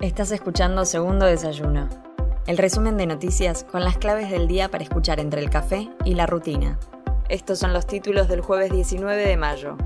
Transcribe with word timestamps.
Estás 0.00 0.32
escuchando 0.32 0.86
Segundo 0.86 1.26
Desayuno, 1.26 1.86
el 2.46 2.56
resumen 2.56 2.96
de 2.96 3.04
noticias 3.04 3.64
con 3.64 3.84
las 3.84 3.98
claves 3.98 4.30
del 4.30 4.48
día 4.48 4.70
para 4.70 4.82
escuchar 4.82 5.20
entre 5.20 5.42
el 5.42 5.50
café 5.50 5.90
y 6.06 6.14
la 6.14 6.24
rutina. 6.24 6.78
Estos 7.28 7.58
son 7.58 7.74
los 7.74 7.86
títulos 7.86 8.26
del 8.26 8.40
jueves 8.40 8.72
19 8.72 9.28
de 9.28 9.36
mayo. 9.36 9.76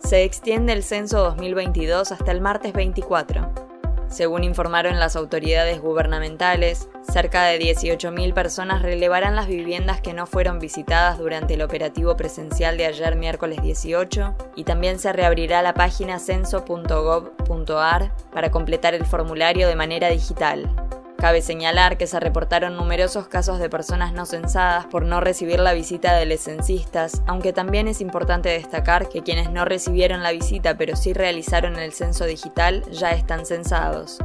Se 0.00 0.22
extiende 0.22 0.74
el 0.74 0.82
censo 0.82 1.22
2022 1.22 2.12
hasta 2.12 2.30
el 2.30 2.42
martes 2.42 2.74
24. 2.74 3.65
Según 4.08 4.44
informaron 4.44 4.98
las 4.98 5.16
autoridades 5.16 5.80
gubernamentales, 5.80 6.88
cerca 7.02 7.44
de 7.44 7.58
18.000 7.58 8.32
personas 8.34 8.82
relevarán 8.82 9.34
las 9.36 9.48
viviendas 9.48 10.00
que 10.00 10.14
no 10.14 10.26
fueron 10.26 10.58
visitadas 10.58 11.18
durante 11.18 11.54
el 11.54 11.62
operativo 11.62 12.16
presencial 12.16 12.76
de 12.76 12.86
ayer 12.86 13.16
miércoles 13.16 13.62
18 13.62 14.34
y 14.54 14.64
también 14.64 14.98
se 14.98 15.12
reabrirá 15.12 15.62
la 15.62 15.74
página 15.74 16.18
censo.gov.ar 16.18 18.12
para 18.32 18.50
completar 18.50 18.94
el 18.94 19.04
formulario 19.04 19.68
de 19.68 19.76
manera 19.76 20.08
digital. 20.08 20.85
Cabe 21.18 21.40
señalar 21.40 21.96
que 21.96 22.06
se 22.06 22.20
reportaron 22.20 22.76
numerosos 22.76 23.26
casos 23.26 23.58
de 23.58 23.70
personas 23.70 24.12
no 24.12 24.26
censadas 24.26 24.84
por 24.84 25.04
no 25.04 25.20
recibir 25.20 25.58
la 25.60 25.72
visita 25.72 26.14
de 26.14 26.26
los 26.26 26.46
aunque 27.26 27.54
también 27.54 27.88
es 27.88 28.02
importante 28.02 28.50
destacar 28.50 29.08
que 29.08 29.22
quienes 29.22 29.50
no 29.50 29.64
recibieron 29.64 30.22
la 30.22 30.32
visita 30.32 30.76
pero 30.76 30.94
sí 30.94 31.14
realizaron 31.14 31.76
el 31.76 31.92
censo 31.92 32.26
digital 32.26 32.84
ya 32.90 33.12
están 33.12 33.46
censados. 33.46 34.18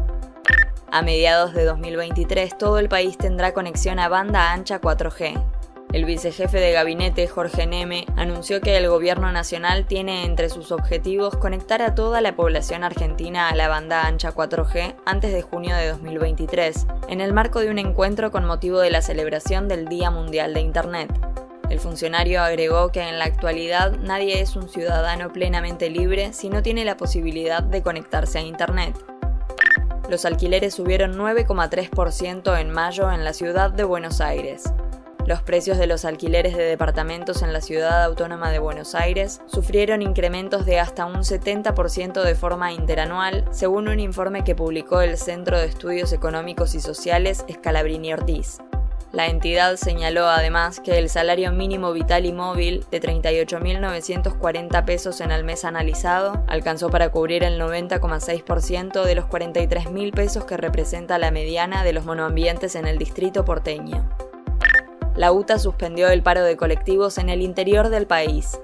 A 0.92 1.02
mediados 1.02 1.54
de 1.54 1.64
2023 1.64 2.58
todo 2.58 2.78
el 2.78 2.90
país 2.90 3.18
tendrá 3.18 3.54
conexión 3.54 3.98
a 3.98 4.10
banda 4.10 4.52
ancha 4.52 4.82
4G. 4.82 5.61
El 5.94 6.06
vicejefe 6.06 6.62
de 6.62 6.72
gabinete, 6.72 7.28
Jorge 7.28 7.68
Neme, 7.68 8.06
anunció 8.16 8.62
que 8.62 8.78
el 8.78 8.88
gobierno 8.88 9.30
nacional 9.34 9.86
tiene 9.86 10.24
entre 10.24 10.50
sus 10.50 10.72
objetivos 10.72 11.36
conectar 11.36 11.82
a 11.82 11.96
toda 11.96 12.22
la 12.22 12.34
población 12.34 12.86
argentina 12.86 13.50
a 13.50 13.56
la 13.56 13.68
banda 13.68 14.08
ancha 14.08 14.34
4G 14.34 14.96
antes 15.06 15.34
de 15.34 15.42
junio 15.42 15.76
de 15.76 15.90
2023, 15.90 16.88
en 17.10 17.20
el 17.20 17.34
marco 17.34 17.60
de 17.60 17.70
un 17.70 17.78
encuentro 17.78 18.32
con 18.32 18.46
motivo 18.46 18.80
de 18.80 18.90
la 18.90 19.02
celebración 19.02 19.68
del 19.68 19.90
Día 19.90 20.12
Mundial 20.12 20.54
de 20.54 20.62
Internet. 20.62 21.12
El 21.70 21.80
funcionario 21.80 22.42
agregó 22.42 22.94
que 22.94 23.02
en 23.02 23.20
la 23.20 23.26
actualidad 23.26 23.98
nadie 24.00 24.40
es 24.40 24.56
un 24.56 24.70
ciudadano 24.70 25.34
plenamente 25.34 25.90
libre 25.90 26.32
si 26.32 26.48
no 26.48 26.64
tiene 26.64 26.86
la 26.86 26.96
posibilidad 26.96 27.64
de 27.64 27.82
conectarse 27.82 28.40
a 28.40 28.44
Internet. 28.44 28.96
Los 30.10 30.24
alquileres 30.24 30.74
subieron 30.74 31.18
9,3% 31.18 32.58
en 32.62 32.70
mayo 32.72 33.12
en 33.12 33.26
la 33.26 33.34
ciudad 33.34 33.72
de 33.72 33.84
Buenos 33.84 34.22
Aires. 34.22 34.72
Los 35.32 35.42
precios 35.42 35.78
de 35.78 35.88
los 35.88 36.04
alquileres 36.04 36.58
de 36.58 36.64
departamentos 36.66 37.42
en 37.42 37.54
la 37.54 37.62
ciudad 37.62 38.04
autónoma 38.04 38.52
de 38.52 38.60
Buenos 38.60 38.96
Aires 38.96 39.40
sufrieron 39.46 40.02
incrementos 40.02 40.66
de 40.66 40.78
hasta 40.78 41.06
un 41.06 41.22
70% 41.24 42.22
de 42.22 42.36
forma 42.36 42.74
interanual, 42.74 43.46
según 43.50 43.88
un 43.88 44.02
informe 44.02 44.44
que 44.44 44.56
publicó 44.56 45.00
el 45.00 45.18
Centro 45.18 45.58
de 45.58 45.68
Estudios 45.68 46.12
Económicos 46.12 46.76
y 46.76 46.82
Sociales 46.82 47.46
Scalabrini 47.50 48.12
Ortiz. 48.12 48.58
La 49.14 49.28
entidad 49.28 49.78
señaló 49.78 50.28
además 50.28 50.82
que 50.82 50.98
el 50.98 51.08
salario 51.08 51.54
mínimo 51.54 51.94
vital 51.94 52.26
y 52.26 52.34
móvil 52.34 52.86
de 52.92 53.00
38.940 53.00 54.84
pesos 54.84 55.22
en 55.22 55.32
el 55.32 55.46
mes 55.46 55.64
analizado 55.64 56.44
alcanzó 56.48 56.90
para 56.90 57.08
cubrir 57.08 57.46
el 57.46 57.58
90,6% 57.58 59.06
de 59.06 59.16
los 59.16 59.28
43.000 59.28 60.14
pesos 60.14 60.44
que 60.44 60.58
representa 60.58 61.18
la 61.18 61.32
mediana 61.32 61.86
de 61.86 61.94
los 61.94 62.04
monoambientes 62.04 62.76
en 62.76 62.86
el 62.86 62.98
distrito 62.98 63.46
porteño 63.46 64.10
la 65.16 65.32
UTA 65.32 65.60
suspendió 65.60 66.10
el 66.10 66.24
paro 66.24 66.44
de 66.44 66.58
colectivos 66.58 67.18
en 67.18 67.30
el 67.30 67.42
interior 67.42 67.90
del 67.90 68.08
país. 68.08 68.60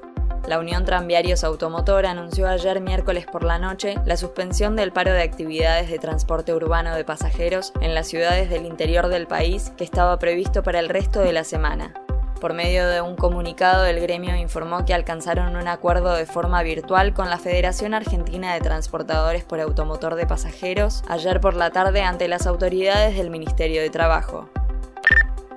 La 0.48 0.60
Unión 0.60 0.86
Tranviarios 0.86 1.44
Automotor 1.44 2.06
anunció 2.06 2.48
ayer 2.48 2.80
miércoles 2.80 3.26
por 3.26 3.44
la 3.44 3.60
noche 3.60 3.96
la 4.06 4.16
suspensión 4.16 4.78
del 4.78 4.94
paro 4.94 5.12
de 5.12 5.22
actividades 5.22 5.90
de 5.90 6.00
transporte 6.00 6.54
urbano 6.54 6.96
de 6.96 7.04
pasajeros 7.04 7.74
en 7.82 7.94
las 7.94 8.08
ciudades 8.08 8.50
del 8.50 8.66
interior 8.66 9.10
del 9.10 9.28
país 9.28 9.74
que 9.76 9.84
estaba 9.84 10.18
previsto 10.20 10.64
para 10.64 10.80
el 10.80 10.88
resto 10.88 11.20
de 11.20 11.34
la 11.34 11.44
semana. 11.44 11.94
Por 12.40 12.54
medio 12.54 12.88
de 12.88 13.02
un 13.02 13.16
comunicado, 13.16 13.86
el 13.86 14.00
gremio 14.00 14.38
informó 14.38 14.86
que 14.86 14.94
alcanzaron 14.94 15.58
un 15.58 15.68
acuerdo 15.68 16.14
de 16.14 16.28
forma 16.28 16.64
virtual 16.64 17.14
con 17.14 17.30
la 17.30 17.40
Federación 17.40 17.94
Argentina 17.94 18.54
de 18.54 18.62
Transportadores 18.62 19.44
por 19.44 19.60
Automotor 19.60 20.16
de 20.16 20.28
Pasajeros 20.28 21.04
ayer 21.10 21.42
por 21.42 21.56
la 21.56 21.72
tarde 21.72 22.04
ante 22.04 22.28
las 22.30 22.48
autoridades 22.48 23.18
del 23.18 23.32
Ministerio 23.32 23.82
de 23.82 23.90
Trabajo. 23.90 24.50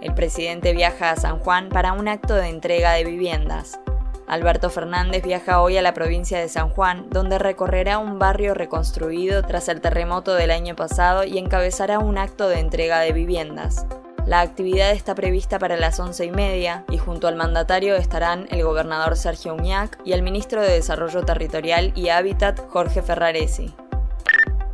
El 0.01 0.15
presidente 0.15 0.73
viaja 0.73 1.11
a 1.11 1.17
San 1.17 1.39
Juan 1.41 1.69
para 1.69 1.93
un 1.93 2.09
acto 2.09 2.35
de 2.35 2.49
entrega 2.49 2.93
de 2.93 3.05
viviendas. 3.05 3.79
Alberto 4.27 4.71
Fernández 4.71 5.23
viaja 5.23 5.61
hoy 5.61 5.77
a 5.77 5.83
la 5.83 5.93
provincia 5.93 6.39
de 6.39 6.49
San 6.49 6.71
Juan, 6.71 7.11
donde 7.11 7.39
recorrerá 7.39 7.99
un 7.99 8.19
barrio 8.19 8.55
reconstruido 8.55 9.43
tras 9.43 9.69
el 9.69 9.81
terremoto 9.81 10.35
del 10.35 10.53
año 10.53 10.75
pasado 10.77 11.25
y 11.25 11.37
encabezará 11.37 11.99
un 11.99 12.17
acto 12.17 12.49
de 12.49 12.61
entrega 12.61 13.01
de 13.01 13.13
viviendas. 13.13 13.87
La 14.27 14.41
actividad 14.41 14.93
está 14.93 15.15
prevista 15.15 15.59
para 15.59 15.77
las 15.77 15.99
once 15.99 16.25
y 16.25 16.31
media 16.31 16.85
y 16.91 16.97
junto 16.97 17.27
al 17.27 17.37
mandatario 17.37 17.97
estarán 17.97 18.47
el 18.51 18.63
gobernador 18.63 19.17
Sergio 19.17 19.55
Uñac 19.55 19.99
y 20.05 20.13
el 20.13 20.23
ministro 20.23 20.63
de 20.63 20.73
Desarrollo 20.73 21.25
Territorial 21.25 21.93
y 21.97 22.11
Hábitat 22.11 22.61
Jorge 22.69 23.03
Ferraresi. 23.03 23.75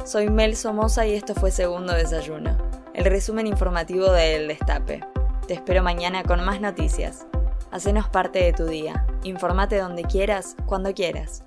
Soy 0.05 0.29
Mel 0.29 0.55
Somoza 0.55 1.07
y 1.07 1.15
esto 1.15 1.35
fue 1.35 1.51
Segundo 1.51 1.95
Desayuno, 1.95 2.57
el 2.95 3.07
resumen 3.07 3.47
informativo 3.47 4.13
de 4.13 4.37
El 4.37 4.49
Destape. 4.49 5.16
Te 5.47 5.55
espero 5.55 5.81
mañana 5.81 6.25
con 6.25 6.45
más 6.45 6.61
noticias. 6.61 7.25
Hacenos 7.71 8.09
parte 8.09 8.41
de 8.41 8.53
tu 8.53 8.67
día. 8.67 9.07
Informate 9.23 9.79
donde 9.79 10.03
quieras, 10.03 10.57
cuando 10.67 10.93
quieras. 10.93 11.45